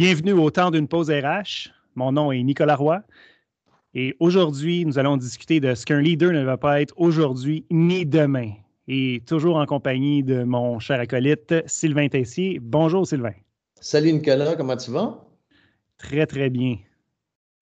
[0.00, 1.72] Bienvenue au temps d'une pause RH.
[1.96, 3.02] Mon nom est Nicolas Roy.
[3.94, 8.06] Et aujourd'hui, nous allons discuter de ce qu'un leader ne va pas être aujourd'hui ni
[8.06, 8.52] demain.
[8.86, 12.60] Et toujours en compagnie de mon cher acolyte Sylvain Tessier.
[12.62, 13.32] Bonjour Sylvain.
[13.80, 15.18] Salut Nicolas, comment tu vas?
[15.98, 16.76] Très, très bien.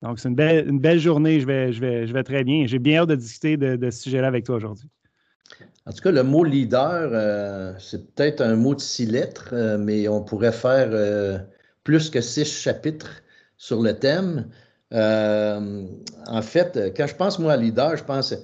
[0.03, 1.39] Donc, c'est une belle, une belle journée.
[1.39, 2.67] Je vais, je, vais, je vais très bien.
[2.67, 4.89] J'ai bien hâte de discuter de, ce sujet-là avec toi aujourd'hui.
[5.87, 9.79] En tout cas, le mot leader, euh, c'est peut-être un mot de six lettres, euh,
[9.79, 11.39] mais on pourrait faire euh,
[11.87, 13.23] plus que six chapitres
[13.55, 14.49] sur le thème.
[14.93, 15.85] Euh,
[16.27, 18.35] en fait, quand je pense, moi, à leader, je pense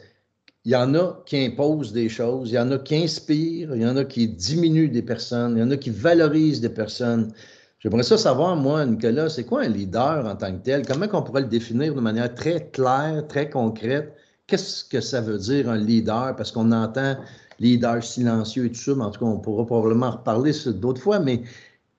[0.64, 3.82] il y en a qui imposent des choses, il y en a qui inspirent, il
[3.82, 7.34] y en a qui diminuent des personnes, il y en a qui valorisent des personnes.
[7.80, 10.88] J'aimerais ça savoir, moi, Nicolas, c'est quoi un leader en tant que tel?
[10.88, 14.16] Comment on pourrait le définir de manière très claire, très concrète?
[14.48, 16.34] Qu'est-ce que ça veut dire un leader?
[16.38, 17.18] Parce qu'on entend
[17.60, 21.20] leader silencieux et tout ça, mais en tout cas, on pourra probablement reparler d'autres fois,
[21.20, 21.44] mais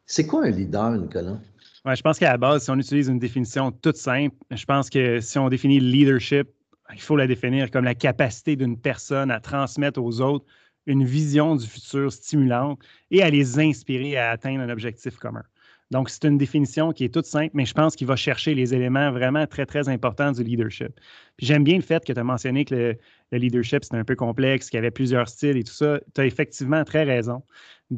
[0.07, 1.39] c'est quoi un leader, Nicolas?
[1.85, 4.89] Ouais, je pense qu'à la base, si on utilise une définition toute simple, je pense
[4.89, 6.49] que si on définit le leadership,
[6.93, 10.47] il faut la définir comme la capacité d'une personne à transmettre aux autres
[10.87, 15.43] une vision du futur stimulante et à les inspirer à atteindre un objectif commun.
[15.91, 18.75] Donc, c'est une définition qui est toute simple, mais je pense qu'il va chercher les
[18.75, 20.99] éléments vraiment très, très importants du leadership.
[21.39, 22.99] J'aime bien le fait que tu as mentionné que le,
[23.33, 26.01] le leadership, c'était un peu complexe, qu'il y avait plusieurs styles et tout ça.
[26.15, 27.43] Tu as effectivement très raison.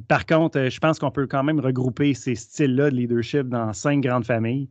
[0.08, 3.72] Par contre, euh, je pense qu'on peut quand même regrouper ces styles-là de leadership dans
[3.72, 4.68] cinq grandes familles.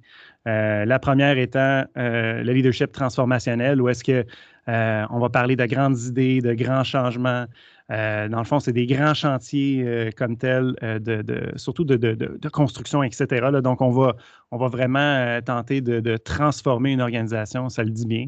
[0.48, 4.26] Euh, la première étant euh, le leadership transformationnel, où est-ce que
[4.68, 7.46] on va parler de grandes idées, de grands changements.
[7.90, 13.48] Dans le fond, c'est des grands chantiers comme tels, de, surtout de, construction, etc.
[13.64, 14.16] Donc, on va,
[14.52, 18.28] vraiment tenter de, transformer une organisation, ça le dit bien.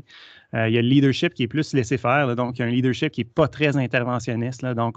[0.53, 2.67] Euh, il y a le leadership qui est plus laissé faire, donc il y a
[2.67, 4.65] un leadership qui n'est pas très interventionniste.
[4.65, 4.95] donc,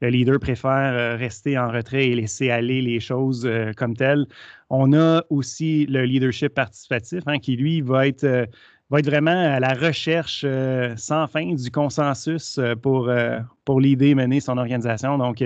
[0.00, 4.26] le leader préfère euh, rester en retrait et laisser aller les choses euh, comme telles.
[4.70, 8.48] On a aussi le leadership participatif hein, qui, lui, va être
[8.94, 13.80] va être vraiment à la recherche euh, sans fin du consensus euh, pour, euh, pour
[13.80, 15.18] l'idée mener son organisation.
[15.18, 15.42] Donc,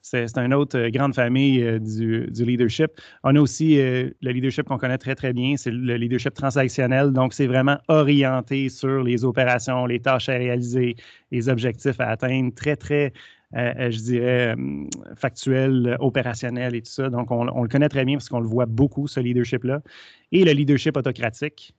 [0.00, 2.92] c'est une autre grande famille du, du, leadership.
[3.24, 7.12] On a aussi le leadership qu'on connaît très, très bien, c'est le leadership transactionnel.
[7.12, 10.94] Donc, c'est vraiment orienté sur les opérations, les tâches à réaliser,
[11.32, 13.12] les objectifs à atteindre, très, très
[13.56, 14.84] euh, euh, je dirais, euh,
[15.14, 17.08] factuel, opérationnel et tout ça.
[17.08, 19.80] Donc, on, le connaît très bien parce qu'on le voit beaucoup, ce leadership-là.
[20.32, 21.72] Et le leadership autocratique,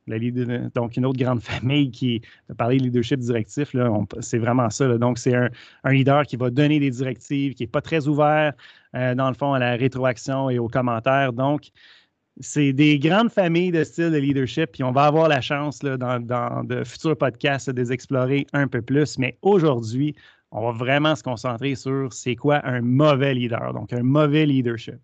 [0.73, 3.75] donc une autre grande famille qui a parlé de leadership directif,
[4.21, 4.97] c'est vraiment ça.
[4.97, 5.49] Donc, c'est un,
[5.91, 8.53] leader qui va donner des directives, qui n'est pas très ouvert,
[8.93, 11.33] dans le fond, à la rétroaction et aux commentaires.
[11.33, 11.71] Donc,
[12.39, 16.19] c'est des grandes familles de styles de leadership, puis on va avoir la chance dans,
[16.19, 19.17] dans, de futurs podcasts de les explorer un peu plus.
[19.17, 20.15] Mais aujourd'hui,
[20.55, 24.95] on va vraiment se concentrer sur c'est quoi un mauvais leader, donc un mauvais leadership.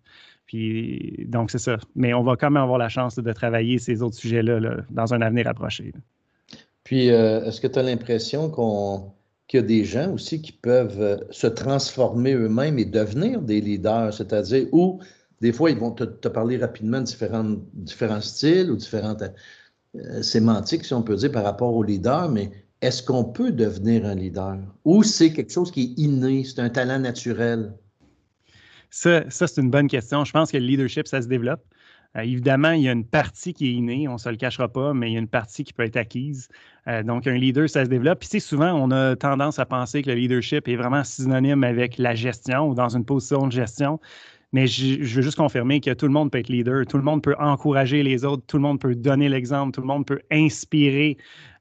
[0.46, 1.78] Puis, donc, c'est ça.
[1.94, 4.60] Mais on va quand même avoir la chance de travailler ces autres sujets-là
[4.90, 5.92] dans un avenir approché.
[6.84, 9.12] Puis, euh, est-ce que tu as l'impression qu'on
[9.48, 13.60] qu'il y a des gens aussi qui peuvent euh, se transformer eux-mêmes et devenir des
[13.60, 15.00] leaders, c'est-à-dire où
[15.42, 19.24] des fois ils vont te, parler rapidement de différents, différents styles ou différentes
[19.96, 22.50] euh, sémantiques, si on peut dire, par rapport aux leaders, mais
[22.82, 24.58] est-ce qu'on peut devenir un leader?
[24.84, 27.72] Ou c'est quelque chose qui est inné, c'est un talent naturel?
[28.90, 30.24] Ça, c'est une bonne question.
[30.24, 31.62] Je pense que le leadership, ça se développe.
[32.16, 34.68] Euh, évidemment, il y a une partie qui est innée, on ne se le cachera
[34.68, 36.48] pas, mais il y a une partie qui peut être acquise.
[36.88, 38.18] Euh, donc, un leader, ça se développe.
[38.20, 42.14] Puis, souvent, on a tendance à penser que le leadership est vraiment synonyme avec la
[42.14, 43.98] gestion ou dans une position de gestion.
[44.52, 47.22] Mais je, veux juste confirmer que tout le monde peut être leader, tout le monde
[47.22, 51.16] peut encourager les autres, tout le monde peut donner l'exemple, tout le monde peut inspirer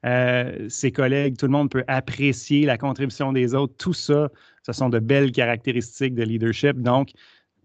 [0.05, 3.73] euh, ses collègues, tout le monde peut apprécier la contribution des autres.
[3.77, 4.29] Tout ça,
[4.65, 6.81] ce sont de belles caractéristiques de leadership.
[6.81, 7.11] Donc,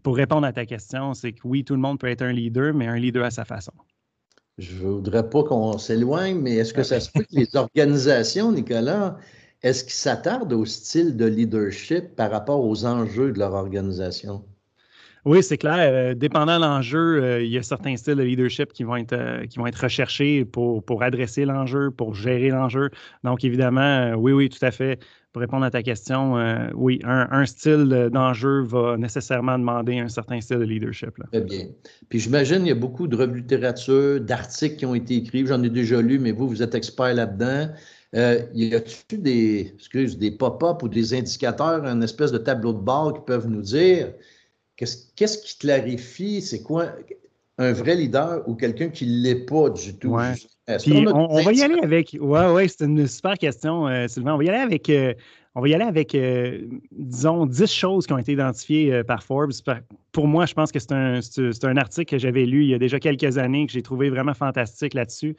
[0.04, 2.72] pour répondre à ta question, c'est que oui, tout le monde peut être un leader,
[2.72, 3.72] mais un leader à sa façon.
[4.58, 8.52] Je ne voudrais pas qu'on s'éloigne, mais est-ce que ça se peut que les organisations,
[8.52, 9.18] Nicolas,
[9.62, 14.44] est-ce qu'ils s'attardent au style de leadership par rapport aux enjeux de leur organisation?
[15.26, 15.74] Oui, c'est clair.
[15.92, 19.12] Euh, dépendant de l'enjeu, euh, il y a certains styles de leadership qui vont être,
[19.12, 22.90] euh, qui vont être recherchés pour, pour adresser l'enjeu, pour gérer l'enjeu.
[23.24, 25.00] Donc, évidemment, oui, oui, tout à fait.
[25.32, 26.36] Pour répondre à ta question,
[26.74, 31.10] oui, un, style d'enjeu va nécessairement demander un certain style de leadership.
[31.30, 31.66] Très bien.
[32.08, 35.44] Puis j'imagine qu'il y a beaucoup de revues de littérature, d'articles qui ont été écrits.
[35.46, 37.68] J'en ai déjà lu, mais vous, vous êtes expert là-dedans.
[38.14, 43.20] y a-t-il des, des pop-up ou des indicateurs, une espèce de tableau de bord qui
[43.26, 44.14] peuvent nous dire
[44.76, 46.92] Qu'est-ce qui clarifie, c'est quoi
[47.58, 50.10] un vrai leader ou quelqu'un qui ne l'est pas du tout?
[50.10, 50.34] Ouais.
[50.68, 52.16] on, va y aller avec.
[52.20, 54.34] Ouais, ouais, c'est une super question, euh, Sylvain.
[54.34, 54.90] On va y aller avec.
[54.90, 55.14] Euh,
[55.54, 59.52] on va y aller avec, euh, disons, 10 choses qui ont été identifiées par Forbes.
[60.12, 61.20] Pour moi, je pense que c'est un,
[61.62, 64.34] un, article que j'avais lu il y a déjà quelques années, que j'ai trouvé vraiment
[64.34, 65.34] fantastique là-dessus.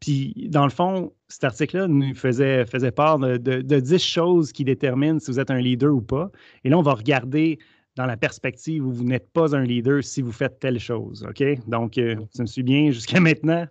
[0.00, 4.52] Puis, dans le fond, cet article-là nous faisait, faisait part de, de, de, 10 choses
[4.52, 6.30] qui déterminent si vous êtes un leader ou pas.
[6.64, 7.58] Et là, on va regarder
[7.96, 11.24] dans la perspective où vous n'êtes pas un leader si vous faites telle chose.
[11.28, 11.42] OK?
[11.68, 13.66] Donc, euh, ça me suit bien jusqu'à maintenant?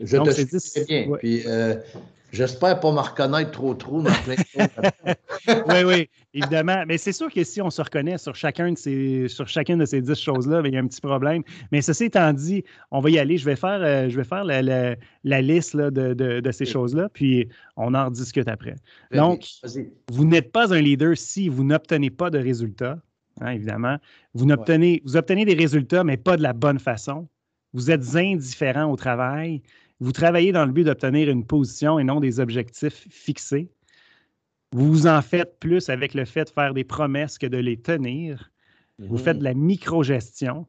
[0.00, 1.16] Je te suis bien.
[1.18, 1.76] Puis, euh,
[2.36, 5.14] J'espère pas me reconnaître trop trop dans plein de
[5.68, 6.84] Oui, oui, évidemment.
[6.86, 9.86] Mais c'est sûr que si on se reconnaît sur, chacun de ces, sur chacune de
[9.86, 11.42] ces dix choses-là, ben, il y a un petit problème.
[11.72, 13.38] Mais ceci étant dit, on va y aller.
[13.38, 17.08] Je vais faire, euh, je vais faire la, la, liste de, de, de, ces choses-là,
[17.10, 18.76] puis on en rediscute après.
[19.12, 19.42] Donc,
[20.12, 22.98] vous n'êtes pas un leader si vous n'obtenez pas de résultats,
[23.40, 23.96] hein, évidemment.
[24.34, 27.28] Vous, obtenez, vous obtenez des résultats, mais pas de la bonne façon.
[27.72, 29.62] Vous êtes indifférent au travail
[30.00, 33.70] vous travaillez dans le but d'obtenir une position et non des objectifs fixés.
[34.72, 37.78] Vous vous en faites plus avec le fait de faire des promesses que de les
[37.78, 38.50] tenir.
[38.98, 40.66] Vous faites de la microgestion.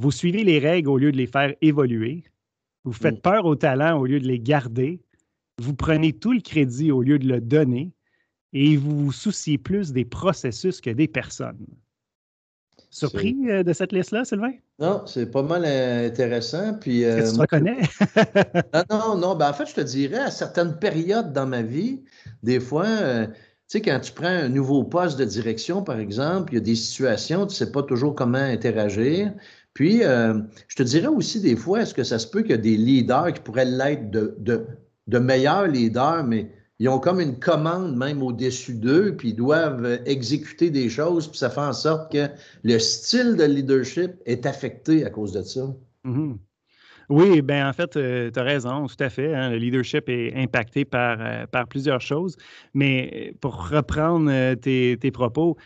[0.00, 2.24] Vous suivez les règles au lieu de les faire évoluer.
[2.84, 3.22] Vous faites mm.
[3.22, 5.00] peur aux talents au lieu de les garder.
[5.58, 7.92] Vous prenez tout le crédit au lieu de le donner.
[8.52, 11.66] Et vous vous souciez plus des processus que des personnes.
[12.92, 14.52] Surpris euh, de cette liste-là, Sylvain?
[14.78, 16.74] Non, c'est pas mal euh, intéressant.
[16.74, 17.78] Puis, euh, tu te reconnais?
[18.90, 19.34] non, non, non.
[19.34, 22.02] Ben, en fait, je te dirais, à certaines périodes dans ma vie,
[22.42, 23.32] des fois, tu
[23.66, 26.74] sais, quand tu prends un nouveau poste de direction, par exemple, il y a des
[26.74, 29.32] situations, tu ne sais pas toujours comment interagir.
[29.72, 32.58] Puis, je te dirais aussi des fois, est-ce que ça se peut qu'il y a
[32.58, 34.66] des leaders qui pourraient l'être de, de,
[35.06, 36.50] de meilleurs leaders, mais
[36.82, 41.38] ils ont comme une commande même au-dessus d'eux, puis ils doivent exécuter des choses, puis
[41.38, 42.26] ça fait en sorte que
[42.64, 45.60] le style de leadership est affecté à cause de ça.
[46.04, 46.38] Mm-hmm.
[47.08, 49.32] Oui, bien en fait, euh, tu as raison, tout à fait.
[49.32, 49.50] Hein.
[49.50, 52.36] le leadership est impacté par, euh, par plusieurs choses.
[52.74, 55.56] Mais pour reprendre euh, tes, tes, propos,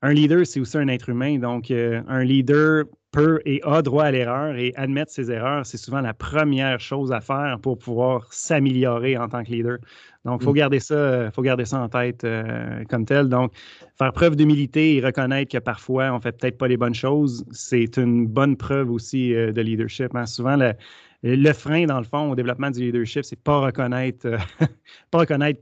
[0.00, 1.38] un leader, c'est aussi un être humain.
[1.38, 6.00] Donc, un leader peut et a droit à l'erreur et admettre ses erreurs, c'est souvent
[6.00, 9.78] la première chose à faire pour pouvoir s'améliorer en tant que leader.
[10.24, 10.56] Donc, il faut, mm.
[10.56, 13.28] garder ça, faut garder ça en tête euh, comme tel.
[13.28, 13.52] Donc,
[13.98, 17.44] faire preuve d'humilité et reconnaître que parfois, on ne fait peut-être pas les bonnes choses,
[17.50, 20.14] c'est une bonne preuve aussi euh, de leadership.
[20.14, 20.26] Hein.
[20.26, 24.38] Souvent, le, frein, dans le fond, au développement du leadership, c'est pas reconnaître, euh,
[25.10, 25.60] pas reconnaître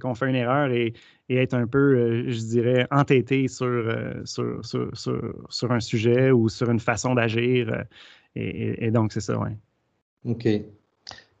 [0.00, 0.92] qu'on fait une erreur et,
[1.28, 6.30] et être un peu, euh, je dirais, entêté euh, sur, sur, sur, sur, un sujet
[6.30, 7.72] ou sur une façon d'agir.
[7.72, 7.82] Euh,
[8.36, 9.50] et, donc, c'est ça, oui.
[10.24, 10.46] OK.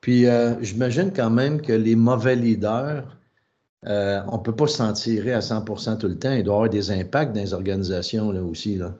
[0.06, 0.24] Puis,
[0.60, 3.18] j'imagine quand même que les mauvais leaders,
[3.82, 6.30] on ne peut pas s'en tirer à 100% tout le temps.
[6.30, 8.76] Il doit y avoir des impacts dans les organisations là aussi.
[8.76, 8.94] Là.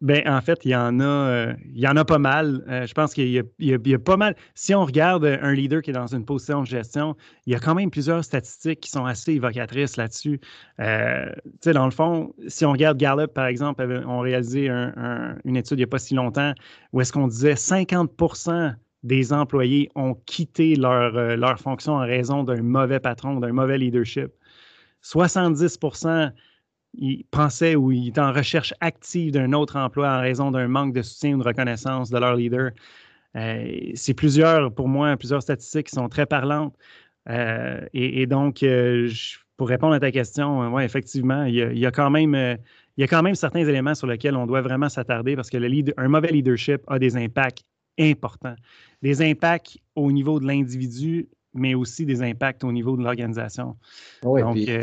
[0.00, 2.64] Ben, en fait, il y en a, euh, il y en a pas mal.
[2.68, 4.34] Euh, je pense qu'il y, a pas mal.
[4.54, 7.58] Si on regarde un leader qui est dans une position de gestion, il y a
[7.58, 10.40] quand même plusieurs statistiques qui sont assez évocatrices là-dessus.
[10.80, 11.30] Euh,
[11.66, 15.84] dans le fond, si on regarde Gallup, par exemple, on réalisé une étude il n'y
[15.84, 16.54] a pas si longtemps
[16.92, 18.10] où est-ce qu'on disait 50
[19.02, 24.28] des employés ont quitté leur, leur fonction en raison d'un mauvais patron, d'un mauvais leadership.
[25.02, 25.78] 70
[26.94, 30.92] ils pensaient ou ils étaient en recherche active d'un autre emploi en raison d'un manque
[30.92, 32.70] de soutien ou de reconnaissance de leur leader.
[33.36, 36.74] Euh, c'est plusieurs, pour moi, plusieurs statistiques qui sont très parlantes.
[37.28, 39.08] Euh, et, donc, euh,
[39.56, 43.06] pour répondre à ta question, oui, effectivement, il y, a, quand même, il y a
[43.06, 46.32] quand même certains éléments sur lesquels on doit vraiment s'attarder parce que le un mauvais
[46.32, 47.62] leadership a des impacts
[48.00, 48.56] importants.
[49.02, 53.76] Des impacts au niveau de l'individu, mais aussi des impacts au niveau de l'organisation.
[54.22, 54.82] Oui, puis euh,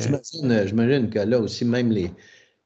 [0.66, 1.94] j'imagine, que là aussi, même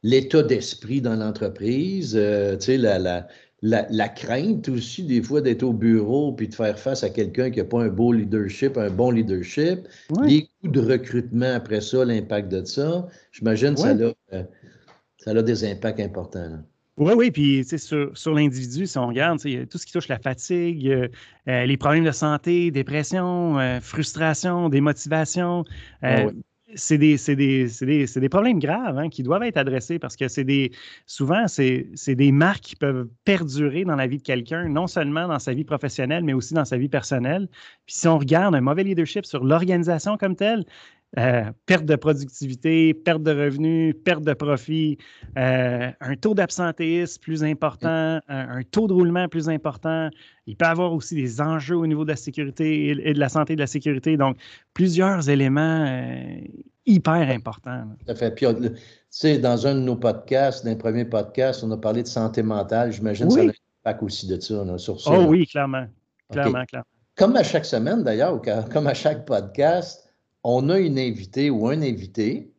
[0.03, 3.27] l'état d'esprit dans l'entreprise, euh, tu sais, la,
[3.61, 7.59] la, crainte aussi, des fois, d'être au bureau puis de faire face à quelqu'un qui
[7.59, 9.87] n'a pas un beau leadership, un bon leadership,
[10.23, 14.13] les coûts de recrutement après ça, l'impact de ça, j'imagine que ça a.
[14.33, 14.43] Euh,
[15.23, 16.63] ça a des impacts importants.
[17.01, 20.87] Oui, oui, puis sur, sur l'individu, si on regarde, tout ce qui touche la fatigue,
[20.87, 21.07] euh,
[21.47, 25.63] euh, les problèmes de santé, dépression, euh, frustration, démotivation,
[26.03, 26.27] ah
[26.75, 30.71] c'est des, des, des, problèmes graves hein, qui doivent être adressés parce que c'est des
[31.05, 35.39] souvent, c'est des marques qui peuvent perdurer dans la vie de quelqu'un, non seulement dans
[35.39, 37.49] sa vie professionnelle, mais aussi dans sa vie personnelle.
[37.85, 40.63] Puis si on regarde un mauvais leadership sur l'organisation comme telle,
[41.19, 44.97] euh, perte de productivité, perte de revenus, perte de profit,
[45.37, 50.09] euh, un taux d'absentéisme plus important, un, taux de roulement plus important.
[50.47, 53.27] Il peut y avoir aussi des enjeux au niveau de la sécurité et, de la
[53.27, 54.15] santé et de la sécurité.
[54.15, 54.37] Donc,
[54.73, 56.39] plusieurs éléments euh,
[56.85, 57.83] hyper importants.
[58.07, 58.31] Tout fait.
[58.33, 58.71] Puis, tu
[59.09, 62.41] sais, dans un de nos podcasts, dans le premier podcast, on a parlé de santé
[62.41, 62.93] mentale.
[62.93, 65.11] J'imagine que ça a un impact aussi de ça, sur ça.
[65.11, 65.87] Oh oui, clairement.
[66.31, 66.87] Clairement, clairement.
[67.17, 68.41] Comme à chaque semaine, d'ailleurs,
[68.71, 70.00] comme à chaque podcast,
[70.43, 72.51] on a une invitée ou un invité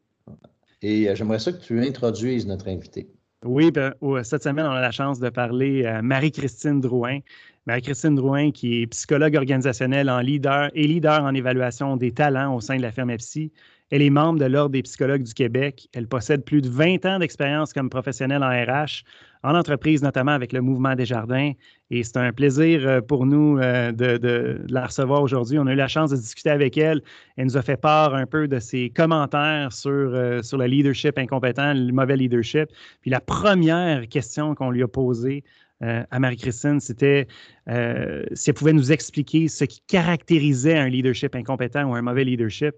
[0.83, 3.09] et euh, j'aimerais ça que tu introduises notre invité.
[3.45, 7.19] Oui, ben, cette semaine, on a la chance de parler à Marie-Christine Drouin.
[7.67, 12.61] Marie-Christine Drouin, qui est psychologue organisationnelle en leader et leader en évaluation des talents au
[12.61, 13.51] sein de la firme EPSI.
[13.93, 15.87] Elle est membre de l'Ordre des psychologues du Québec.
[15.93, 19.05] Elle possède plus de 20 ans d'expérience comme professionnelle en RH,
[19.43, 21.53] en entreprise, notamment avec le mouvement des jardins.
[21.91, 25.59] Et c'est un plaisir euh, pour nous euh, de, la recevoir aujourd'hui.
[25.59, 27.03] On a eu la chance de discuter avec elle.
[27.37, 31.19] Elle nous a fait part un peu de ses commentaires sur, euh, sur le leadership
[31.19, 32.71] incompétent, le mauvais leadership.
[33.03, 35.45] Puis la première question qu'on lui a posée
[35.81, 37.27] à Marie-Christine, c'était
[37.67, 42.77] si elle pouvait nous expliquer ce qui caractérisait un leadership incompétent ou un mauvais leadership.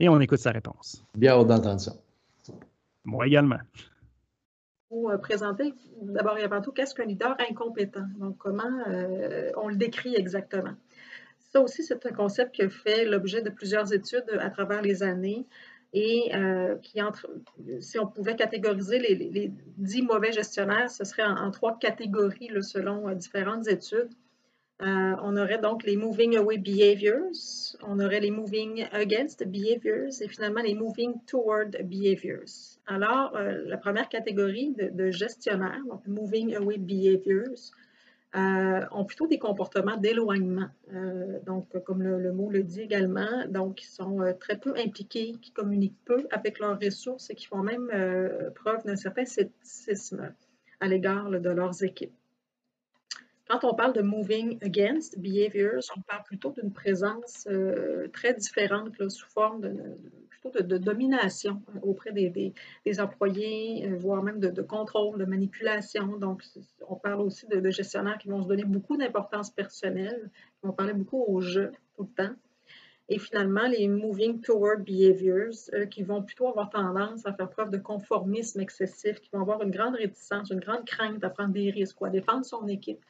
[0.00, 1.04] Et on écoute sa réponse.
[1.14, 1.92] Bien hâte d'entendre ça.
[3.04, 3.58] Moi également.
[4.88, 8.06] Pour euh, présenter d'abord et avant tout, qu'est-ce qu'un leader incompétent?
[8.18, 10.74] Donc, comment euh, on le décrit exactement?
[11.38, 15.02] Ça aussi, c'est un concept qui a fait l'objet de plusieurs études à travers les
[15.02, 15.46] années
[15.92, 17.30] et euh, qui entre,
[17.78, 23.68] si on pouvait catégoriser les, dix mauvais gestionnaires, ce serait en, trois catégories selon différentes
[23.68, 24.10] études.
[24.82, 30.26] Euh, on aurait donc les moving away behaviors, on aurait les moving against behaviors et
[30.26, 32.80] finalement les moving toward behaviors.
[32.86, 37.70] Alors, euh, la première catégorie de, gestionnaires, donc moving away behaviors,
[38.34, 40.68] euh, ont plutôt des comportements d'éloignement.
[41.46, 46.04] donc, comme le, mot le dit également, donc ils sont très peu impliqués, qui communiquent
[46.04, 47.86] peu avec leurs ressources et qui font même
[48.56, 50.34] preuve d'un certain scepticisme
[50.80, 52.12] à l'égard de leurs équipes.
[53.48, 58.90] Quand on parle de moving against behaviors, on parle plutôt d'une présence euh, très différente
[59.10, 59.74] sous forme de,
[60.30, 62.54] plutôt de, domination euh, auprès des,
[63.00, 66.16] employés, euh, voire même de, contrôle, de manipulation.
[66.16, 66.42] Donc,
[66.88, 70.94] on parle aussi de, gestionnaires qui vont se donner beaucoup d'importance personnelle, qui vont parler
[70.94, 72.34] beaucoup au jeu tout le temps.
[73.10, 77.76] Et finalement, les moving toward behaviors, qui vont plutôt avoir tendance à faire preuve de
[77.76, 82.00] conformisme excessif, qui vont avoir une grande réticence, une grande crainte à prendre des risques
[82.00, 83.04] ou à défendre son équipe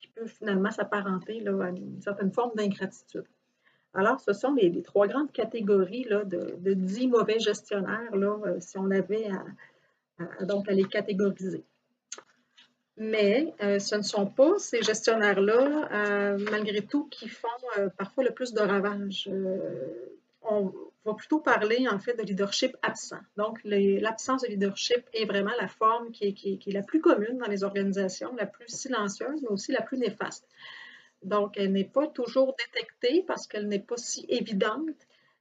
[0.00, 3.24] qui peut finalement s'apparenter à une certaine forme d'ingratitude.
[3.94, 8.78] Alors, ce sont les, trois grandes catégories là, de, dix mauvais gestionnaires, là, euh, si
[8.78, 9.28] on avait
[10.20, 11.64] à, donc, à les catégoriser.
[12.96, 17.48] Mais euh, ce ne sont pas ces gestionnaires-là, euh, malgré tout, qui font
[17.96, 19.30] parfois le plus de ravages.
[20.42, 20.72] on,
[21.08, 23.20] va plutôt parler en fait de leadership absent.
[23.36, 27.64] Donc, l'absence de leadership est vraiment la forme qui est, la plus commune dans les
[27.64, 30.46] organisations, la plus silencieuse, mais aussi la plus néfaste.
[31.22, 34.96] Donc, elle n'est pas toujours détectée parce qu'elle n'est pas si évidente,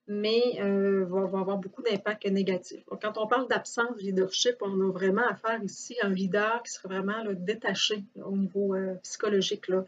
[0.07, 2.83] mais euh, va, avoir beaucoup d'impact négatifs.
[3.01, 6.71] quand on parle d'absence de leadership, on a vraiment affaire ici à un leader qui
[6.71, 9.67] serait vraiment détaché au niveau euh, psychologique.
[9.67, 9.85] Là.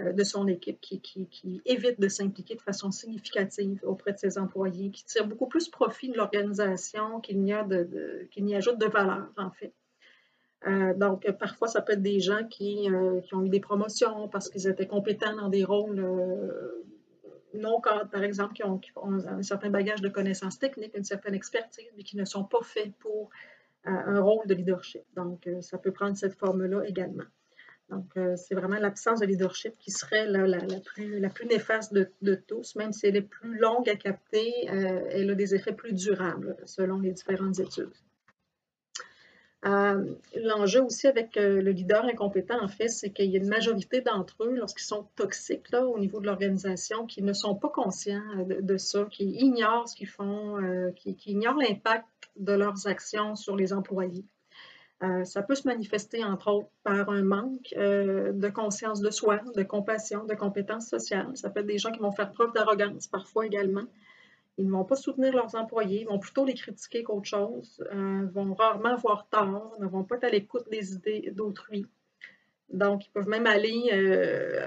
[0.00, 4.90] Euh, de son équipe qui, évite de s'impliquer de façon significative auprès de ses employés,
[4.90, 9.72] qui tire beaucoup plus profit de l'organisation qu'il n'y, ajoute de valeur, en fait.
[10.66, 14.48] Euh, donc, parfois, ça peut être des gens qui, euh, ont eu des promotions parce
[14.48, 16.00] qu'ils étaient compétents dans des rôles
[17.54, 18.80] non cadres, par exemple, qui ont,
[19.26, 22.92] un certain bagage de connaissances techniques, une certaine expertise, mais qui ne sont pas faits
[23.00, 23.30] pour
[23.84, 25.02] un rôle de leadership.
[25.16, 27.24] Donc, ça peut prendre cette forme-là également.
[27.90, 32.92] Donc, euh, c'est vraiment l'absence de leadership qui serait la, plus, néfaste de, tous, même
[32.92, 37.00] si elle est plus longue à capter, euh, elle a des effets plus durables selon
[37.00, 37.92] les différentes études.
[39.64, 40.04] Euh,
[40.36, 44.44] l'enjeu aussi avec le leader incompétent, en fait, c'est qu'il y a une majorité d'entre
[44.44, 49.06] eux, lorsqu'ils sont toxiques au niveau de l'organisation, qui ne sont pas conscients de, ça,
[49.10, 50.58] qui ignorent ce qu'ils font,
[50.94, 54.26] qui ignorent l'impact de leurs actions sur les employés.
[55.02, 59.40] Euh, ça peut se manifester, entre autres, par un manque euh, de conscience de soi,
[59.54, 61.30] de compassion, de compétences sociales.
[61.36, 63.84] Ça peut être des gens qui vont faire preuve d'arrogance parfois également.
[64.58, 68.54] Ils ne vont pas soutenir leurs employés, vont plutôt les critiquer qu'autre chose, euh, vont
[68.54, 71.86] rarement avoir tort, ne vont pas être à l'écoute des idées d'autrui.
[72.68, 74.66] Donc, ils peuvent même aller euh,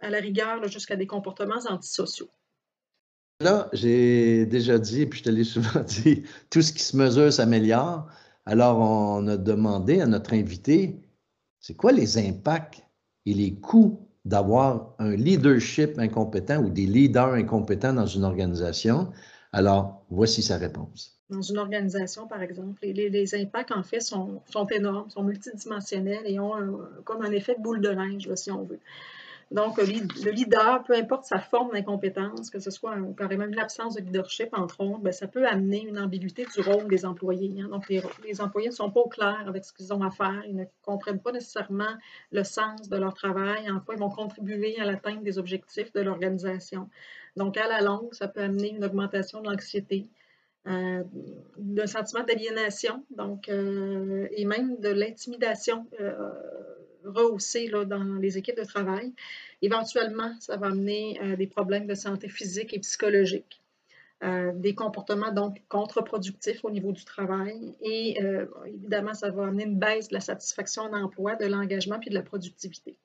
[0.00, 2.30] à la rigueur jusqu'à des comportements antisociaux.
[3.40, 7.32] Là, j'ai déjà dit, puis je te l'ai souvent dit, tout ce qui se mesure
[7.32, 8.08] s'améliore.
[8.48, 11.02] Alors, on a demandé à notre invité,
[11.60, 12.82] c'est quoi les impacts
[13.26, 19.12] et les coûts d'avoir un leadership incompétent ou des leaders incompétents dans une organisation?
[19.52, 21.20] Alors, voici sa réponse.
[21.28, 24.40] Dans une organisation, par exemple, les, impacts, en fait, sont,
[24.70, 26.54] énormes, sont multidimensionnels et ont
[27.04, 28.80] comme un effet boule de linge, si on veut.
[29.50, 34.02] Donc, le leader, peu importe sa forme d'incompétence, que ce soit carrément une absence de
[34.02, 37.54] leadership, entre autres, bien, ça peut amener une ambiguïté du rôle des employés.
[37.62, 37.68] Hein.
[37.70, 40.42] Donc, les, employés ne sont pas au clair avec ce qu'ils ont à faire.
[40.46, 41.96] Ils ne comprennent pas nécessairement
[42.30, 46.02] le sens de leur travail, en quoi ils vont contribuer à l'atteinte des objectifs de
[46.02, 46.90] l'organisation.
[47.36, 50.08] Donc, à la longue, ça peut amener une augmentation de l'anxiété,
[50.66, 51.02] euh,
[51.56, 55.86] d'un sentiment d'aliénation, donc, euh, et même de l'intimidation.
[56.00, 56.18] Euh,
[57.08, 59.12] rehausser là, dans les équipes de travail.
[59.62, 63.60] Éventuellement, ça va amener euh, des problèmes de santé physique et psychologique.
[64.24, 69.62] Euh, des comportements donc contre-productifs au niveau du travail et euh, évidemment, ça va amener
[69.62, 72.96] une baisse de la satisfaction d'emploi, de l'engagement puis de la productivité.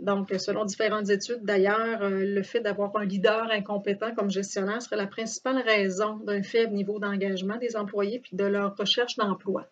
[0.00, 5.06] Donc, selon différentes études, d'ailleurs, le fait d'avoir un leader incompétent comme gestionnaire serait la
[5.06, 9.70] principale raison d'un faible niveau d'engagement des employés puis de leur recherche d'emploi,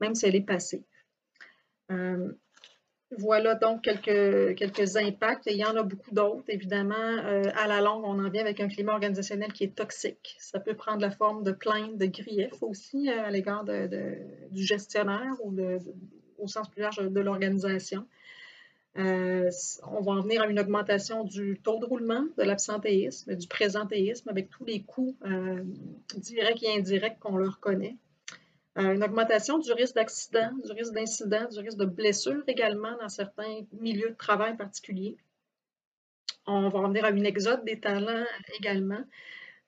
[0.00, 0.84] même si elle est passée.
[3.18, 5.46] Voilà donc quelques, impacts.
[5.46, 6.94] il y en a beaucoup d'autres, évidemment.
[6.94, 10.36] Euh, à la longue, on en vient avec un climat organisationnel qui est toxique.
[10.38, 15.34] Ça peut prendre la forme de plaintes, de griefs aussi euh, à l'égard du gestionnaire
[15.44, 15.54] ou
[16.38, 18.06] au sens plus large de l'organisation.
[18.98, 19.50] Euh,
[19.86, 24.28] on va en venir à une augmentation du taux de roulement, de l'absentéisme, du présentéisme,
[24.30, 25.16] avec tous les coûts
[26.16, 27.96] directs et indirects qu'on leur connaît.
[28.78, 33.08] Euh, une augmentation du risque d'accident, du risque d'incident, du risque de blessure également dans
[33.08, 35.16] certains milieux de travail particuliers.
[36.46, 38.24] On va revenir à une exode des talents
[38.58, 39.04] également.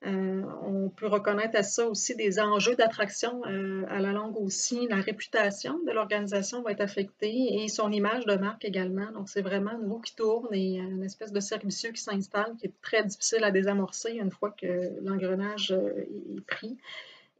[0.06, 4.86] Euh, on peut reconnaître à ça aussi des enjeux d'attraction euh, à la longue aussi.
[4.88, 9.10] La réputation de l'organisation va être affectée et son image de marque également.
[9.12, 12.66] Donc, c'est vraiment un nouveau qui tourne et une espèce de cercle qui s'installe qui
[12.66, 16.76] est très difficile à désamorcer une fois que l'engrenage est pris.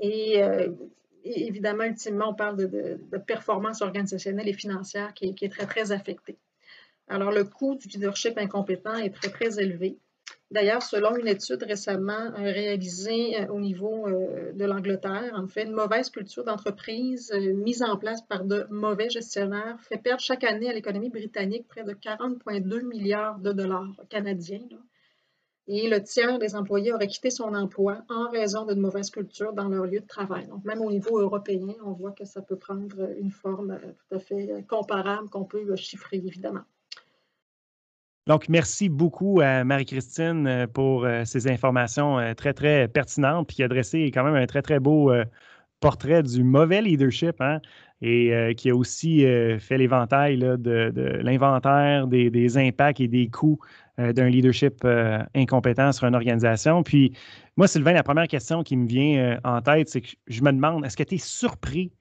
[0.00, 0.40] Et
[1.24, 6.38] évidemment, ultimement, on parle de, performance organisationnelle et financière qui est, très, très affectée.
[7.08, 9.98] Alors, le coût du leadership incompétent est très, très élevé.
[10.50, 15.64] D'ailleurs, selon une étude récemment euh, réalisée euh, au niveau euh, de l'Angleterre, en fait,
[15.64, 20.70] une mauvaise culture d'entreprise mise en place par de mauvais gestionnaires fait perdre chaque année
[20.70, 24.60] à l'économie britannique près de 40,2 milliards de dollars canadiens
[25.66, 29.68] et le tiers des employés auraient quitté son emploi en raison d'une mauvaise culture dans
[29.68, 30.46] leur lieu de travail.
[30.46, 34.16] Donc, même au niveau européen, on voit que ça peut prendre une forme euh, tout
[34.16, 36.64] à fait comparable qu'on peut euh, chiffrer, évidemment.
[38.26, 43.68] Donc, merci beaucoup à Marie-Christine euh, pour ces informations très, très pertinentes, puis qui a
[43.68, 45.12] dressé quand même un très, très beau
[45.80, 47.60] portrait du mauvais leadership, hein,
[48.00, 49.26] et qui a aussi
[49.58, 56.06] fait l'éventail de, l'inventaire des, impacts et des coûts euh, d'un leadership euh, incompétent sur
[56.06, 56.82] une organisation.
[56.82, 57.16] Puis
[57.56, 60.52] moi, Sylvain, la première question qui me vient euh, en tête, c'est que je me
[60.52, 61.92] demande, est-ce que tu es surpris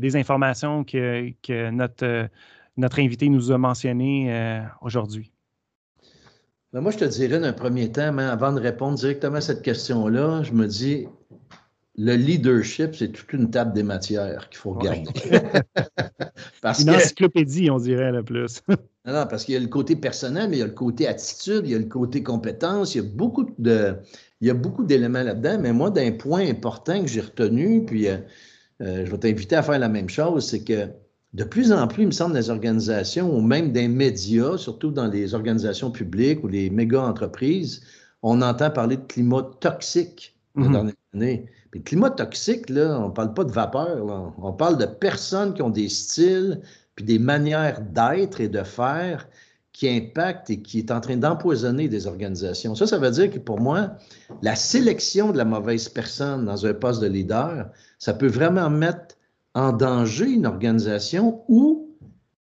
[0.00, 2.28] des informations que, notre,
[2.76, 5.30] notre invité nous a mentionnées aujourd'hui?
[6.72, 9.62] Ben, moi, je te dirais d'un premier temps, mais avant de répondre directement à cette
[9.62, 11.06] question-là, je me dis,
[11.96, 15.04] le leadership, c'est toute une table des matières qu'il faut regarder.
[16.80, 18.62] une encyclopédie, on dirait, le plus.
[19.12, 21.62] Non, parce qu'il y a le côté personnel, mais il y a le côté attitude,
[21.64, 23.94] il y a le côté compétence, il y a beaucoup de,
[24.40, 25.58] il y a beaucoup d'éléments là-dedans.
[25.60, 28.16] Mais moi, d'un point important que j'ai retenu, puis euh,
[28.82, 30.88] euh, je vais t'inviter à faire la même chose, c'est que
[31.32, 35.06] de plus en plus, il me semble, des organisations ou même des médias, surtout dans
[35.06, 37.82] les organisations publiques ou les méga entreprises,
[38.22, 40.72] on entend parler de climat toxique dans mm-hmm.
[40.72, 41.46] dernière année.
[41.70, 44.32] Puis le climat toxique, là, on ne parle pas de vapeur, là.
[44.42, 46.60] on parle de personnes qui ont des styles,
[47.04, 49.28] des manières d'être et de faire
[49.72, 52.74] qui impactent et qui est en train d'empoisonner des organisations.
[52.74, 53.96] Ça, ça veut dire que pour moi,
[54.42, 59.16] la sélection de la mauvaise personne dans un poste de leader, ça peut vraiment mettre
[59.54, 61.88] en danger une organisation ou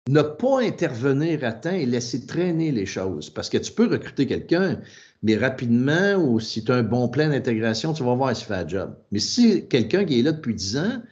[0.09, 3.31] ne pas intervenir à temps et laisser traîner les choses.
[3.31, 4.81] Parce que tu peux recruter quelqu'un,
[5.23, 8.65] mais rapidement, ou si tu as un bon plan d'intégration, tu vas voir s'il fait
[8.65, 8.97] le job.
[9.13, 11.03] Mais si quelqu'un qui est là depuis 10 ans,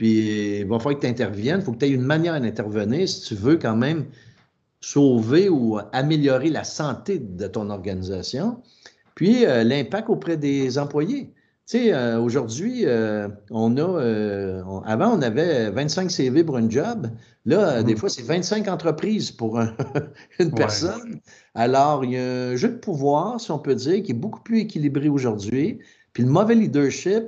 [0.00, 3.06] puis il va falloir que tu interviennes, il faut que tu aies une manière d'intervenir
[3.06, 4.06] si tu veux quand même
[4.80, 8.62] sauver ou améliorer la santé de ton organisation.
[9.14, 11.34] puis l'impact auprès des employés.
[11.66, 12.86] Tu sais, aujourd'hui,
[13.50, 17.08] on a, avant, on avait 25 CV pour un job.
[17.44, 17.96] Là, des mm-hmm.
[17.98, 19.60] fois, c'est 25 entreprises pour
[20.38, 21.20] une personne.
[21.54, 24.40] Alors, il y a un jeu de pouvoir, si on peut dire, qui est beaucoup
[24.40, 25.78] plus équilibré aujourd'hui.
[26.14, 27.24] Puis le mauvais leadership,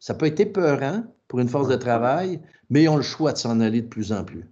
[0.00, 3.38] ça peut être épeurant pour une force de travail, mais ils ont le choix de
[3.38, 4.44] s'en aller de plus en plus.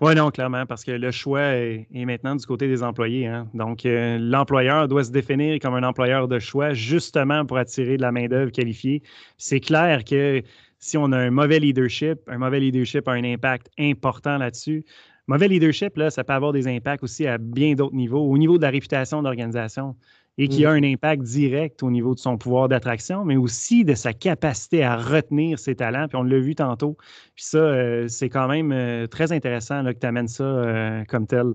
[0.00, 3.26] Oui, non, clairement, parce que le choix est, maintenant du côté des employés.
[3.26, 3.48] Hein.
[3.54, 8.02] Donc, euh, l'employeur doit se définir comme un employeur de choix, justement pour attirer de
[8.02, 9.02] la main-d'œuvre qualifiée.
[9.38, 10.42] C'est clair que
[10.78, 14.84] si on a un mauvais leadership, un mauvais leadership a un impact important là-dessus.
[15.26, 18.56] Mauvais leadership, là, ça peut avoir des impacts aussi à bien d'autres niveaux, au niveau
[18.56, 19.96] de la réputation d'organisation
[20.38, 20.76] et qui a mm.
[20.76, 24.96] un impact direct au niveau de son pouvoir d'attraction, mais aussi de sa capacité à
[24.96, 26.06] retenir ses talents.
[26.06, 26.96] Puis on l'a vu tantôt.
[27.34, 31.04] Puis ça, euh, c'est quand même euh, très intéressant là, que tu amènes ça euh,
[31.08, 31.46] comme tel.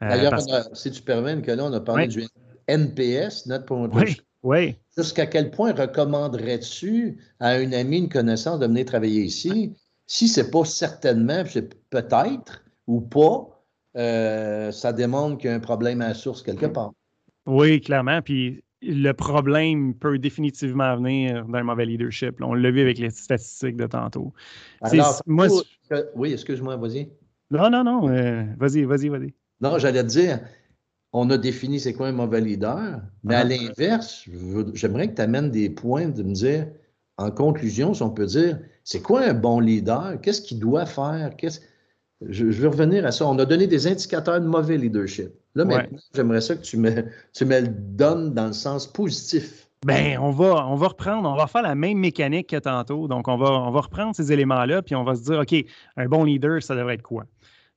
[0.00, 0.38] D'ailleurs,
[0.72, 2.24] si tu permets, que là, on a parlé du
[2.68, 4.16] NPS, Net Promoter oui.
[4.44, 4.76] oui.
[4.96, 9.74] Jusqu'à quel point recommanderais-tu à une amie, une connaissance de venir travailler ici?
[10.06, 13.48] Si ce n'est pas certainement, c'est peut-être ou pas,
[13.94, 16.92] ça démontre qu'il y a un problème à la source quelque part.
[17.48, 18.20] Oui, clairement.
[18.22, 22.36] Puis le problème peut définitivement venir d'un mauvais leadership.
[22.40, 24.32] on l'a vu avec les statistiques de tantôt.
[24.82, 25.22] Alors,
[26.14, 27.08] oui, excuse-moi, vas-y.
[27.50, 28.08] Non, non, non.
[28.10, 29.34] Euh, vas-y, vas-y, vas-y.
[29.60, 30.40] Non, j'allais te dire,
[31.12, 33.44] on a défini c'est quoi un mauvais leader, mais à ah.
[33.44, 34.28] l'inverse,
[34.74, 36.68] j'aimerais que tu amènes des points de me dire,
[37.16, 40.20] en conclusion, si on peut dire, c'est quoi un bon leader?
[40.20, 41.34] Qu'est-ce qu'il doit faire?
[41.36, 41.60] Qu'est-ce
[42.26, 43.26] je, vais revenir à ça.
[43.26, 45.30] On a donné des indicateurs de mauvais leadership.
[45.54, 47.04] Là, maintenant, j'aimerais ça que tu me,
[47.34, 49.68] tu me le donnes dans le sens positif.
[49.86, 53.06] Ben, on va, on va reprendre, on va faire la même mécanique que tantôt.
[53.06, 55.54] Donc, on va, on va reprendre ces éléments-là, puis on va se dire, OK,
[55.96, 57.26] un bon leader, ça devrait être quoi?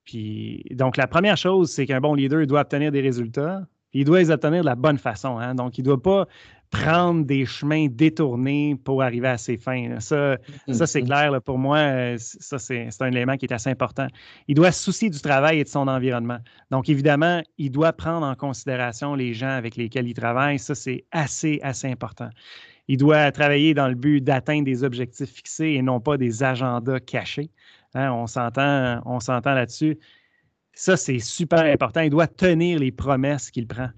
[0.03, 3.61] Puis, donc, la première chose, c'est qu'un bon leader doit obtenir des résultats,
[3.93, 5.37] il doit les obtenir de la bonne façon.
[5.37, 5.53] Hein?
[5.53, 6.27] Donc, il ne doit pas
[6.71, 9.99] prendre des chemins détournés pour arriver à ses fins.
[9.99, 10.37] Ça,
[10.71, 11.05] ça c'est mm-hmm.
[11.05, 11.77] clair pour moi.
[11.77, 14.07] Euh, ça, c'est un élément qui est assez important.
[14.47, 16.39] Il doit se soucier du travail et de son environnement.
[16.71, 20.57] Donc, évidemment, il doit prendre en considération les gens avec lesquels il travaille.
[20.59, 22.29] Ça, c'est assez, assez important.
[22.87, 27.01] Il doit travailler dans le but d'atteindre des objectifs fixés et non pas des agendas
[27.01, 27.51] cachés.
[27.93, 29.99] Hein, on s'entend, on s'entend là-dessus.
[30.73, 31.99] Ça, c'est super important.
[31.99, 33.89] Il doit tenir les promesses qu'il prend.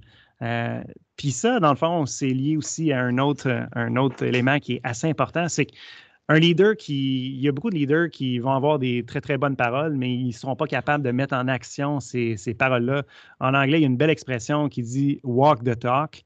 [0.42, 0.84] Euh,
[1.16, 4.74] puis ça, dans le fond, c'est lié aussi à un autre, un autre élément qui
[4.74, 8.52] est assez important, c'est qu'un leader qui, il y a beaucoup de leaders qui vont
[8.52, 11.48] avoir des très, très bonnes paroles, mais ils ne seront pas capables de mettre en
[11.48, 13.04] action ces, ces paroles-là.
[13.40, 16.24] En anglais, il y a une belle expression qui dit walk the talk.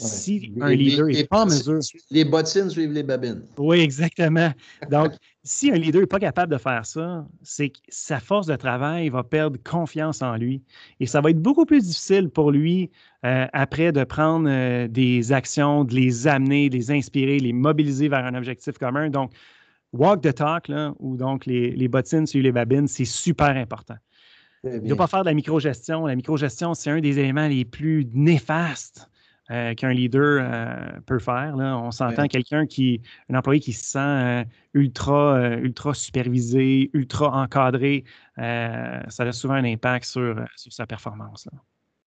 [0.00, 1.80] Si un leader n'est pas en mesure.
[2.10, 3.42] Les bottines suivent les babines.
[3.58, 4.52] Oui, exactement.
[4.90, 5.12] Donc,
[5.44, 9.08] si un leader n'est pas capable de faire ça, c'est que sa force de travail
[9.08, 10.62] va perdre confiance en lui.
[11.00, 12.90] Et ça va être beaucoup plus difficile pour lui
[13.24, 18.08] euh, après de prendre euh, des actions, de les amener, de les inspirer, les mobiliser
[18.08, 19.10] vers un objectif commun.
[19.10, 19.32] Donc,
[19.92, 23.96] walk the talk, là, ou donc les, les bottines sur les babines, c'est super important.
[24.64, 26.06] Il ne doit pas faire de la microgestion.
[26.06, 29.09] La microgestion, c'est un des éléments les plus néfastes
[29.50, 31.54] euh, qu'un leader euh, peut faire.
[31.56, 38.04] On s'entend quelqu'un qui, un employé qui se sent euh, ultra, ultra supervisé, ultra encadré,
[38.36, 41.48] ça a souvent un impact sur, sa performance.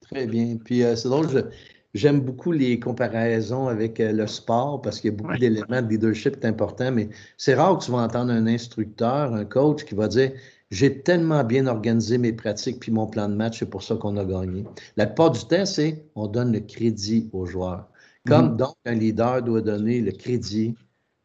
[0.02, 0.58] Très bien.
[0.62, 1.50] Puis c'est drôle,
[1.94, 6.44] j'aime beaucoup les comparaisons avec le sport parce qu'il y a beaucoup d'éléments de leadership
[6.44, 10.32] importants, mais c'est rare que tu vas entendre un instructeur, un coach qui va dire
[10.70, 14.16] j'ai tellement bien organisé mes pratiques puis mon plan de match, c'est pour ça qu'on
[14.16, 14.64] a gagné.
[14.96, 17.88] La plupart du temps, c'est on donne le crédit aux joueurs.
[18.26, 18.56] Comme mhm.
[18.56, 20.74] donc un leader doit donner le crédit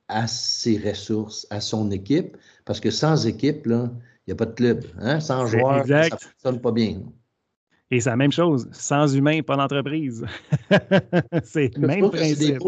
[0.07, 3.89] à ses ressources, à son équipe, parce que sans équipe, il
[4.27, 4.85] n'y a pas de club.
[4.99, 5.19] Hein?
[5.19, 7.01] Sans joueurs, ça ne fonctionne pas bien.
[7.91, 8.67] Et c'est la même chose.
[8.71, 10.25] Sans humain, pas d'entreprise.
[11.43, 12.59] c'est le même principe.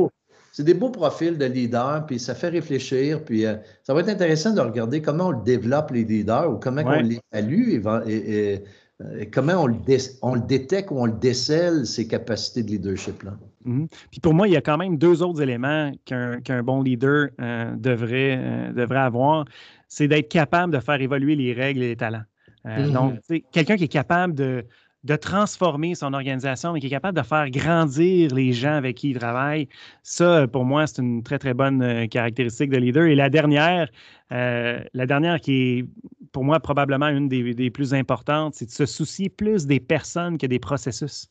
[0.58, 3.24] C'est des beaux profils de leaders, puis ça fait réfléchir.
[3.24, 6.56] Puis euh, ça va être intéressant de regarder comment on le développe, les leaders, ou
[6.56, 8.64] comment on l'évalue, et,
[9.04, 9.76] euh, comment on le,
[10.24, 13.38] on le, détecte ou on le décèle, ces capacités de leadership-là.
[13.68, 13.88] Mm-hmm.
[14.10, 17.76] Puis pour moi, il y a quand même deux autres éléments qu'un bon leader euh,
[17.76, 19.46] devrait, devrait avoir.
[19.88, 22.26] C'est d'être capable de faire évoluer les règles et les talents.
[22.66, 22.92] Mm-hmm.
[22.94, 23.20] Donc,
[23.52, 24.66] quelqu'un qui est capable de
[25.08, 29.12] de transformer son organisation, mais qui est capable de faire grandir les gens avec qui
[29.12, 29.70] il travaille.
[30.04, 33.06] Ça, pour moi, c'est une très, très bonne euh, caractéristique de leader.
[33.06, 33.88] Et la dernière,
[34.34, 35.86] euh, la dernière qui est
[36.34, 40.46] pour moi probablement une des, plus importantes, c'est de se soucier plus des personnes que
[40.46, 41.30] des processus.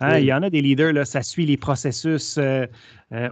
[0.00, 2.66] Hein, il y en a des leaders, là, ça suit les processus euh,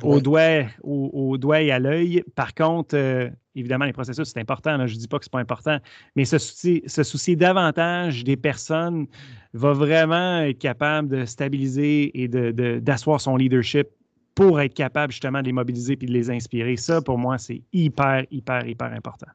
[0.02, 2.22] au, doigt, au, doigt et à l'œil.
[2.34, 4.86] Par contre, évidemment, les processus, c'est important.
[4.86, 5.78] je ne dis pas que ce n'est pas important,
[6.16, 9.06] mais se soucier, se soucier davantage des personnes
[9.54, 13.88] va vraiment être capable de stabiliser et d'asseoir son leadership
[14.34, 16.76] pour être capable justement de les mobiliser puis de les inspirer.
[16.76, 19.26] Ça, pour moi, c'est hyper, hyper, hyper important.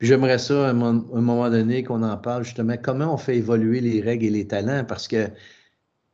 [0.00, 4.00] J'aimerais ça, à un moment donné, qu'on en parle justement, comment on fait évoluer les
[4.00, 5.28] règles et les talents, parce que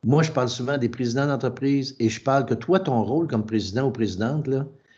[0.05, 3.45] moi, je parle souvent des présidents d'entreprise et je parle que toi, ton rôle comme
[3.45, 4.49] président ou présidente,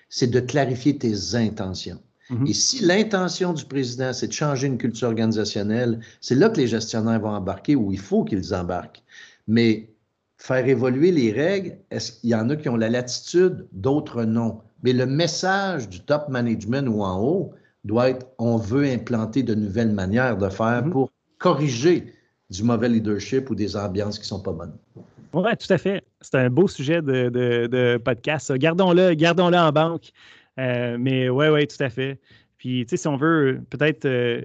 [0.08, 2.00] c'est de clarifier tes intentions.
[2.32, 2.48] Mm-hmm.
[2.48, 6.66] Et si l'intention du président, c'est de changer une culture organisationnelle, c'est là que les
[6.66, 9.02] gestionnaires vont embarquer ou il faut qu'ils embarquent.
[9.46, 9.90] Mais
[10.38, 14.60] faire évoluer les règles, est-ce qu'il y en a qui ont la latitude, d'autres non?
[14.82, 17.52] Mais le message du top management ou en haut
[17.84, 20.90] doit être on veut implanter de nouvelles manières de faire mm-hmm.
[20.90, 22.14] pour corriger
[22.50, 24.76] du mauvais leadership ou des ambiances qui ne sont pas bonnes.
[25.34, 26.04] Oui, tout à fait.
[26.20, 28.52] C'est un beau sujet de, podcast.
[28.52, 30.12] Gardons-le gardons en banque.
[30.58, 32.20] Euh, mais oui, oui, tout à fait.
[32.58, 34.42] Puis, tu sais, si on veut peut-être euh,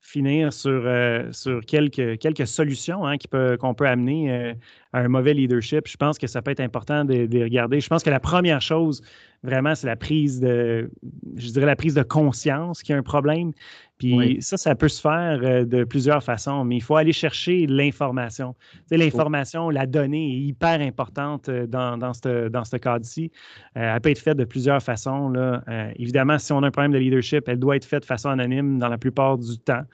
[0.00, 3.16] finir sur, euh, sur quelques, quelques solutions hein,
[3.58, 4.54] qu'on peut, amener
[4.96, 7.80] un mauvais leadership, je pense que ça peut être important de, de regarder.
[7.80, 9.02] Je pense que la première chose,
[9.42, 10.90] vraiment, c'est la prise de,
[11.36, 13.52] je dirais, la prise de conscience qu'il y a un problème.
[13.98, 17.66] Puis ça, ça peut se faire euh, de plusieurs façons, mais il faut aller chercher
[17.66, 18.54] l'information.
[18.90, 23.30] Tu l'information, la donnée est hyper importante euh, dans, dans ce dans cas-ci.
[23.76, 25.30] Euh, elle peut être faite de plusieurs façons.
[25.30, 25.62] Là.
[25.96, 28.78] évidemment, si on a un problème de leadership, elle doit être faite de façon anonyme
[28.78, 29.84] dans la plupart du temps.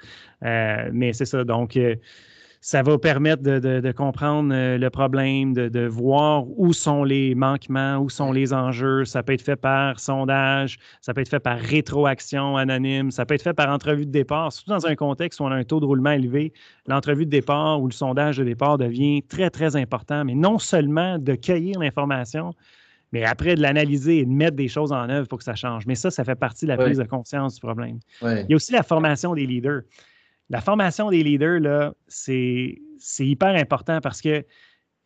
[0.40, 1.44] mais c'est ça.
[1.44, 1.78] Donc,
[2.64, 8.08] ça va permettre de, comprendre euh, le problème, de, voir où sont les manquements, où
[8.08, 9.04] sont les enjeux.
[9.04, 13.34] Ça peut être fait par sondage, ça peut être fait par rétroaction anonyme, ça peut
[13.34, 15.80] être fait par entrevue de départ, surtout dans un contexte où on a un taux
[15.80, 16.52] de roulement élevé.
[16.86, 21.18] L'entrevue de départ ou le sondage de départ devient très, très important, mais non seulement
[21.18, 22.54] de cueillir l'information,
[23.10, 25.84] mais après de l'analyser et de mettre des choses en œuvre pour que ça change.
[25.86, 27.98] Mais ça, ça fait partie de la prise de conscience du problème.
[28.22, 29.82] Il y a aussi la formation des leaders
[30.50, 32.78] la formation des leaders, c'est,
[33.18, 34.44] hyper important parce qu'il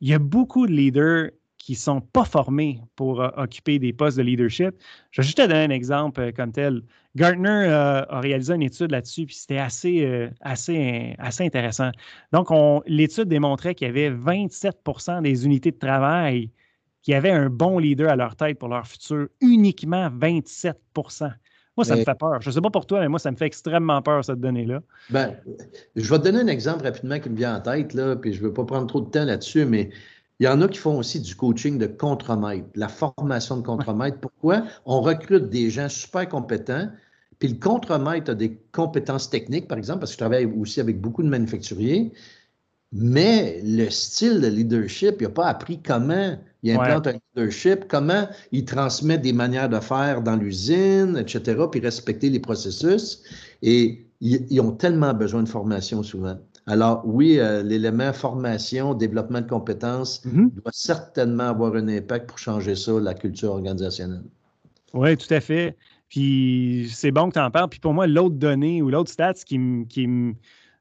[0.01, 1.31] y a beaucoup de leaders
[1.67, 4.71] qui ne sont pas formés pour euh, occuper des postes de leadership.
[5.11, 6.83] Je vais juste te donner un exemple euh, comme tel.
[7.17, 11.91] Gartner euh, a réalisé une étude là-dessus, puis c'était assez intéressant.
[12.33, 12.51] Donc,
[12.87, 16.53] l'étude démontrait qu'il y avait 27% des unités de travail
[17.03, 20.79] qui avaient un bon leader à leur tête pour leur futur, uniquement 27
[21.77, 22.41] moi, ça me fait peur.
[22.41, 24.81] Je ne sais pas pour toi, mais moi, ça me fait extrêmement peur, cette donnée-là.
[25.11, 25.37] Ben,
[25.95, 28.43] je vais te donner un exemple rapidement qui me vient en tête, là, puis je
[28.43, 29.91] ne veux pas prendre trop de temps là-dessus, mais
[30.39, 34.19] il y en a qui font aussi du coaching de contremaître, la formation de contremaître.
[34.19, 34.65] Pourquoi?
[34.85, 36.91] On recrute des gens super compétents,
[37.39, 41.01] puis le contremaître a des compétences techniques, par exemple, parce que je travaille aussi avec
[41.01, 42.13] beaucoup de manufacturiers,
[42.93, 48.29] mais le style de leadership, il n'a pas appris comment il implante un leadership, comment
[48.53, 53.23] il transmet des manières de faire dans l'usine, etc., puis respecter les processus.
[53.63, 56.39] Et ils, ont tellement besoin de formation souvent.
[56.67, 60.55] Alors oui, euh, l'élément formation, développement de compétences mm-hmm.
[60.55, 64.25] doit certainement avoir un impact pour changer ça, la culture organisationnelle.
[64.93, 65.77] Oui, tout à fait.
[66.09, 67.69] Puis c'est bon que tu en parles.
[67.69, 70.09] Puis pour moi, l'autre donnée ou l'autre stats qui, qui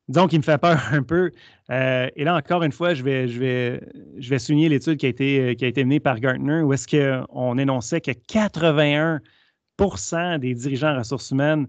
[0.07, 1.31] disons, qui me fait peur un peu.
[1.71, 3.81] Euh, et là, encore une fois, je vais, je vais,
[4.17, 6.87] je vais souligner l'étude qui, a été, qui a été menée par Gartner, où est-ce
[6.87, 11.67] qu'on énonçait que 81% des dirigeants en ressources humaines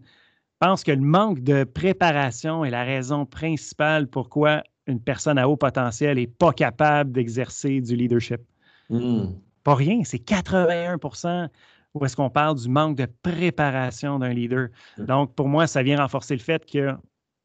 [0.59, 5.57] pensent que le manque de préparation est la raison principale pourquoi une personne à haut
[5.57, 8.41] potentiel n'est pas capable d'exercer du leadership.
[8.89, 9.33] Hmm.
[9.65, 11.49] Pas rien, c'est 81%
[11.95, 14.69] où est-ce qu'on parle du manque de préparation d'un leader.
[14.99, 15.07] Hmm.
[15.07, 16.95] Donc, pour moi, ça vient renforcer le fait que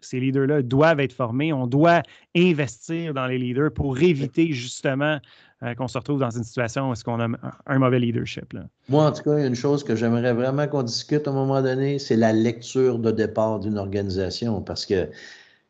[0.01, 1.53] ces leaders-là doivent être formés.
[1.53, 2.03] On doit
[2.35, 5.19] investir dans les leaders pour éviter justement
[5.63, 7.27] euh, qu'on se retrouve dans une situation où est-ce qu'on a
[7.67, 8.53] un, mauvais leadership.
[8.89, 11.31] Moi, en tout cas, il y a une chose que j'aimerais vraiment qu'on discute à
[11.31, 14.61] un moment donné, c'est la lecture de départ d'une organisation.
[14.61, 15.07] Parce que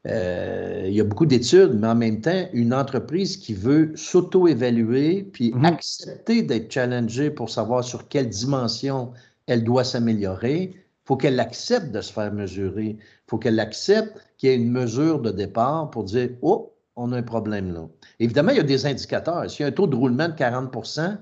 [0.07, 5.23] euh, il y a beaucoup d'études, mais en même temps, une entreprise qui veut s'auto-évaluer
[5.23, 5.65] puis mm-hmm.
[5.65, 9.11] accepter d'être challengée pour savoir sur quelle dimension
[9.47, 10.73] elle doit s'améliorer,
[11.05, 12.97] faut qu'elle accepte de se faire mesurer.
[12.99, 17.11] Il faut qu'elle accepte qu'il y ait une mesure de départ pour dire Oh, on
[17.11, 17.87] a un problème là.
[18.19, 19.49] Évidemment, il y a des indicateurs.
[19.49, 21.17] S'il y a un taux de roulement de 40%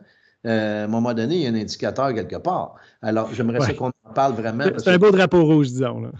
[0.45, 2.75] euh, à un moment donné, il y a un indicateur quelque part.
[3.01, 4.65] Alors, j'aimerais ça qu'on en parle vraiment.
[4.77, 6.01] C'est un beau drapeau rouge, disons.
[6.01, 6.11] Là.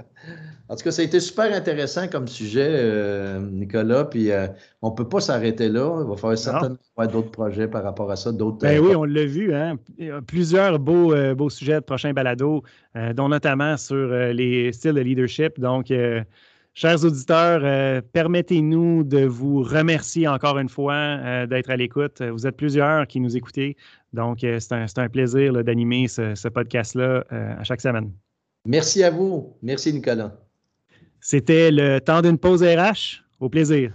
[0.69, 4.07] En tout cas, ça a été super intéressant comme sujet, euh, Nicolas.
[4.07, 4.47] Puis euh,
[4.81, 6.01] on ne peut pas s'arrêter là.
[6.03, 8.33] Il va falloir certainement avoir d'autres projets par rapport à ça.
[8.33, 9.55] D'autres, ben oui, on l'a vu.
[9.55, 9.77] Hein?
[9.99, 12.63] Il y a plusieurs beaux, beaux sujets de prochains balados,
[13.15, 15.61] dont notamment sur les styles de leadership.
[15.61, 15.93] Donc,
[16.73, 22.23] chers auditeurs, permettez-nous de vous remercier encore une fois d'être à l'écoute.
[22.23, 23.77] Vous êtes plusieurs qui nous écoutez.
[24.15, 28.11] Donc, c'est un, un, plaisir d'animer ce, ce podcast-là à chaque semaine.
[28.67, 29.59] Merci à vous.
[29.63, 30.44] Merci, Nicolas.
[31.27, 33.25] C'était le temps d'une pause RH.
[33.41, 33.93] Au plaisir.